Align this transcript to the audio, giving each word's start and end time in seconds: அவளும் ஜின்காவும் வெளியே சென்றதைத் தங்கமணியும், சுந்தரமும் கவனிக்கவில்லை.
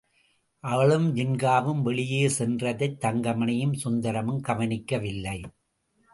அவளும் 0.59 1.15
ஜின்காவும் 1.15 1.81
வெளியே 1.81 2.27
சென்றதைத் 2.27 2.97
தங்கமணியும், 3.01 3.73
சுந்தரமும் 3.73 4.41
கவனிக்கவில்லை. 4.41 5.41